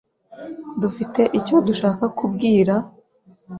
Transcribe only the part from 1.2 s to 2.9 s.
icyo dushaka kubwira